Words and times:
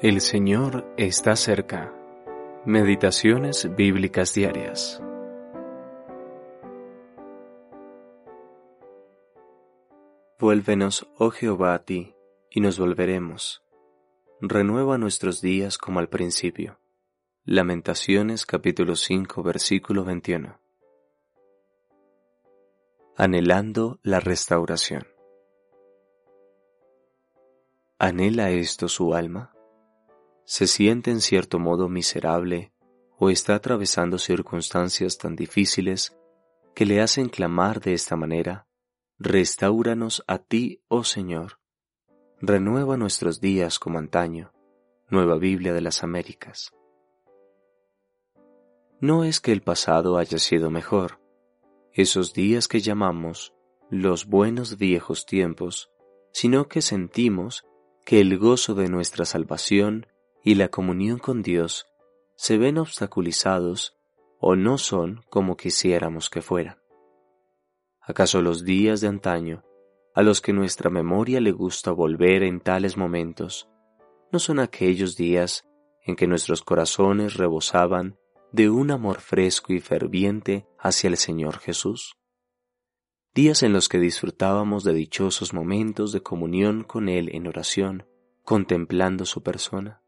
El 0.00 0.20
Señor 0.20 0.94
está 0.96 1.34
cerca. 1.34 1.92
Meditaciones 2.64 3.68
bíblicas 3.74 4.32
diarias. 4.32 5.02
Vuélvenos, 10.38 11.10
oh 11.18 11.30
Jehová, 11.30 11.74
a 11.74 11.84
ti, 11.84 12.14
y 12.48 12.60
nos 12.60 12.78
volveremos. 12.78 13.64
Renueva 14.40 14.98
nuestros 14.98 15.40
días 15.40 15.78
como 15.78 15.98
al 15.98 16.08
principio. 16.08 16.78
Lamentaciones 17.44 18.46
capítulo 18.46 18.94
5 18.94 19.42
versículo 19.42 20.04
21. 20.04 20.60
Anhelando 23.16 23.98
la 24.04 24.20
restauración. 24.20 25.08
¿Anhela 27.98 28.50
esto 28.50 28.86
su 28.86 29.12
alma? 29.12 29.57
Se 30.48 30.66
siente 30.66 31.10
en 31.10 31.20
cierto 31.20 31.58
modo 31.58 31.90
miserable 31.90 32.72
o 33.18 33.28
está 33.28 33.54
atravesando 33.54 34.16
circunstancias 34.16 35.18
tan 35.18 35.36
difíciles 35.36 36.16
que 36.74 36.86
le 36.86 37.02
hacen 37.02 37.28
clamar 37.28 37.80
de 37.80 37.92
esta 37.92 38.16
manera, 38.16 38.66
Restauranos 39.18 40.24
a 40.26 40.38
ti, 40.38 40.80
oh 40.88 41.04
Señor. 41.04 41.60
Renueva 42.40 42.96
nuestros 42.96 43.42
días 43.42 43.78
como 43.78 43.98
antaño. 43.98 44.50
Nueva 45.10 45.36
Biblia 45.36 45.74
de 45.74 45.82
las 45.82 46.02
Américas. 46.02 46.72
No 49.00 49.24
es 49.24 49.40
que 49.40 49.52
el 49.52 49.60
pasado 49.60 50.16
haya 50.16 50.38
sido 50.38 50.70
mejor. 50.70 51.20
Esos 51.92 52.32
días 52.32 52.68
que 52.68 52.80
llamamos 52.80 53.52
los 53.90 54.24
buenos 54.24 54.78
viejos 54.78 55.26
tiempos, 55.26 55.90
sino 56.32 56.68
que 56.68 56.80
sentimos 56.80 57.66
que 58.06 58.20
el 58.22 58.38
gozo 58.38 58.74
de 58.74 58.88
nuestra 58.88 59.26
salvación 59.26 60.06
y 60.42 60.54
la 60.54 60.68
comunión 60.68 61.18
con 61.18 61.42
Dios 61.42 61.86
se 62.36 62.58
ven 62.58 62.78
obstaculizados 62.78 63.96
o 64.38 64.54
no 64.54 64.78
son 64.78 65.22
como 65.28 65.56
quisiéramos 65.56 66.30
que 66.30 66.42
fueran. 66.42 66.78
¿Acaso 68.00 68.40
los 68.40 68.64
días 68.64 69.00
de 69.00 69.08
antaño, 69.08 69.64
a 70.14 70.22
los 70.22 70.40
que 70.40 70.52
nuestra 70.52 70.90
memoria 70.90 71.40
le 71.40 71.52
gusta 71.52 71.90
volver 71.90 72.42
en 72.42 72.60
tales 72.60 72.96
momentos, 72.96 73.68
no 74.30 74.38
son 74.38 74.60
aquellos 74.60 75.16
días 75.16 75.64
en 76.02 76.16
que 76.16 76.26
nuestros 76.26 76.62
corazones 76.62 77.34
rebosaban 77.34 78.16
de 78.52 78.70
un 78.70 78.90
amor 78.90 79.20
fresco 79.20 79.72
y 79.72 79.80
ferviente 79.80 80.66
hacia 80.78 81.08
el 81.08 81.16
Señor 81.16 81.58
Jesús? 81.58 82.16
Días 83.34 83.62
en 83.62 83.72
los 83.72 83.88
que 83.88 83.98
disfrutábamos 83.98 84.84
de 84.84 84.94
dichosos 84.94 85.52
momentos 85.52 86.12
de 86.12 86.22
comunión 86.22 86.84
con 86.84 87.08
Él 87.08 87.28
en 87.34 87.46
oración, 87.46 88.06
contemplando 88.44 89.26
su 89.26 89.42
persona 89.42 90.02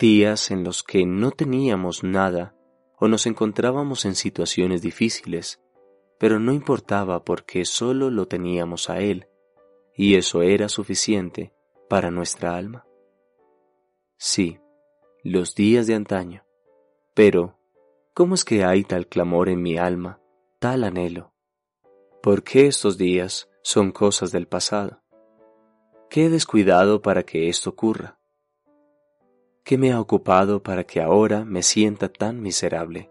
días 0.00 0.50
en 0.50 0.64
los 0.64 0.82
que 0.82 1.04
no 1.04 1.30
teníamos 1.30 2.02
nada 2.02 2.56
o 2.98 3.06
nos 3.06 3.26
encontrábamos 3.26 4.06
en 4.06 4.14
situaciones 4.14 4.80
difíciles, 4.82 5.60
pero 6.18 6.40
no 6.40 6.52
importaba 6.52 7.22
porque 7.22 7.64
solo 7.64 8.10
lo 8.10 8.26
teníamos 8.26 8.90
a 8.90 8.98
Él, 8.98 9.28
y 9.94 10.16
eso 10.16 10.42
era 10.42 10.68
suficiente 10.68 11.52
para 11.88 12.10
nuestra 12.10 12.56
alma. 12.56 12.86
Sí, 14.16 14.58
los 15.22 15.54
días 15.54 15.86
de 15.86 15.94
antaño, 15.94 16.44
pero 17.14 17.58
¿cómo 18.14 18.34
es 18.34 18.44
que 18.44 18.64
hay 18.64 18.84
tal 18.84 19.06
clamor 19.06 19.48
en 19.48 19.62
mi 19.62 19.76
alma, 19.76 20.20
tal 20.58 20.84
anhelo? 20.84 21.34
¿Por 22.22 22.42
qué 22.42 22.66
estos 22.66 22.96
días 22.96 23.50
son 23.62 23.92
cosas 23.92 24.32
del 24.32 24.46
pasado? 24.46 25.02
¿Qué 26.08 26.26
he 26.26 26.28
descuidado 26.30 27.02
para 27.02 27.22
que 27.22 27.48
esto 27.48 27.70
ocurra? 27.70 28.19
¿Qué 29.64 29.78
me 29.78 29.92
ha 29.92 30.00
ocupado 30.00 30.62
para 30.62 30.84
que 30.84 31.00
ahora 31.00 31.44
me 31.44 31.62
sienta 31.62 32.08
tan 32.08 32.40
miserable? 32.40 33.10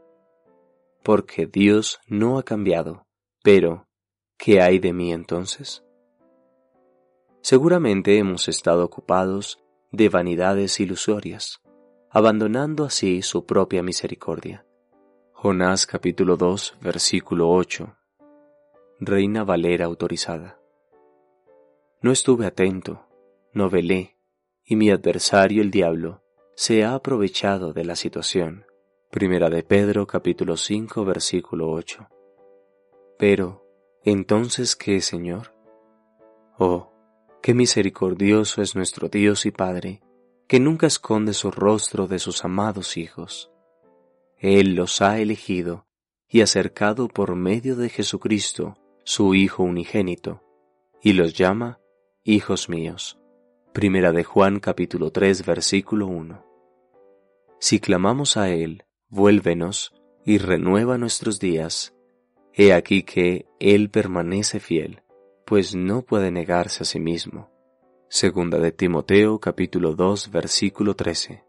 Porque 1.03 1.45
Dios 1.45 2.00
no 2.08 2.38
ha 2.38 2.44
cambiado, 2.44 3.06
pero 3.44 3.88
¿qué 4.38 4.62
hay 4.62 4.79
de 4.79 4.91
mí 4.91 5.13
entonces? 5.13 5.84
Seguramente 7.41 8.18
hemos 8.18 8.50
estado 8.50 8.84
ocupados 8.84 9.63
de 9.91 10.09
vanidades 10.09 10.79
ilusorias, 10.79 11.62
abandonando 12.09 12.84
así 12.84 13.22
su 13.22 13.45
propia 13.45 13.81
misericordia. 13.81 14.66
Jonás 15.31 15.85
capítulo 15.85 16.35
2 16.35 16.79
versículo 16.81 17.50
8 17.50 17.95
Reina 19.00 19.45
Valera 19.45 19.85
autorizada. 19.85 20.59
No 22.01 22.12
estuve 22.12 22.45
atento, 22.45 23.06
no 23.53 23.69
velé, 23.69 24.18
y 24.66 24.75
mi 24.75 24.90
adversario 24.90 25.62
el 25.62 25.72
diablo 25.72 26.22
se 26.59 26.84
ha 26.84 26.94
aprovechado 26.94 27.72
de 27.72 27.86
la 27.86 27.96
situación. 27.96 28.66
Primera 29.09 29.50
de 29.50 29.64
Pedro 29.64 30.06
capítulo 30.06 30.58
5 30.58 31.06
versículo 31.06 31.72
8. 31.72 32.09
Pero, 33.18 33.66
¿entonces 34.03 34.75
qué, 34.75 35.00
Señor? 35.00 35.56
Oh, 36.58 36.92
qué 37.42 37.53
misericordioso 37.53 38.62
es 38.62 38.75
nuestro 38.75 39.08
Dios 39.08 39.46
y 39.46 39.52
Padre, 39.52 40.02
que 40.50 40.59
nunca 40.59 40.88
esconde 40.88 41.31
su 41.31 41.50
rostro 41.50 42.08
de 42.08 42.19
sus 42.19 42.44
amados 42.44 42.98
hijos. 42.98 43.50
Él 44.38 44.75
los 44.75 45.02
ha 45.02 45.18
elegido 45.19 45.86
y 46.28 46.42
acercado 46.42 47.08
por 47.08 47.36
medio 47.36 47.78
de 47.78 47.88
Jesucristo, 47.88 48.75
su 49.06 49.34
Hijo 49.34 49.64
unigénito, 49.64 50.44
y 51.02 51.14
los 51.14 51.36
llama 51.36 51.80
hijos 52.25 52.68
míos. 52.68 53.18
Primera 53.72 54.12
de 54.12 54.25
Juan 54.25 54.59
capítulo 54.59 55.09
3 55.09 55.46
versículo 55.46 56.08
1. 56.08 56.49
Si 57.62 57.81
clamamos 57.81 58.38
a 58.38 58.50
Él, 58.50 58.86
vuélvenos 59.09 59.94
y 60.25 60.38
renueva 60.38 60.97
nuestros 60.97 61.40
días. 61.42 61.94
He 62.53 62.72
aquí 62.72 63.03
que 63.03 63.47
Él 63.59 63.90
permanece 63.90 64.62
fiel, 64.62 65.03
pues 65.46 65.75
no 65.75 66.03
puede 66.03 66.31
negarse 66.31 66.84
a 66.84 66.86
sí 66.86 67.02
mismo. 67.02 67.50
Segunda 68.08 68.59
de 68.59 68.72
Timoteo 68.72 69.40
capítulo 69.40 69.94
2 69.94 70.31
versículo 70.31 70.96
13. 70.96 71.44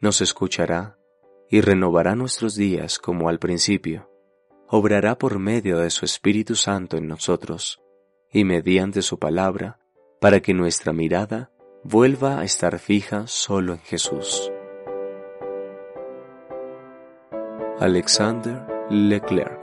Nos 0.00 0.20
escuchará 0.20 0.98
y 1.48 1.62
renovará 1.62 2.14
nuestros 2.14 2.54
días 2.54 2.98
como 2.98 3.30
al 3.30 3.38
principio. 3.38 4.10
Obrará 4.68 5.16
por 5.16 5.38
medio 5.38 5.78
de 5.78 5.88
su 5.88 6.04
Espíritu 6.04 6.56
Santo 6.56 6.98
en 6.98 7.08
nosotros 7.08 7.80
y 8.30 8.44
mediante 8.44 9.00
su 9.00 9.18
palabra 9.18 9.80
para 10.20 10.40
que 10.40 10.52
nuestra 10.52 10.92
mirada 10.92 11.50
vuelva 11.84 12.40
a 12.40 12.44
estar 12.44 12.78
fija 12.78 13.26
solo 13.26 13.72
en 13.72 13.80
Jesús. 13.80 14.52
Alexander 17.82 18.60
Leclerc 18.90 19.59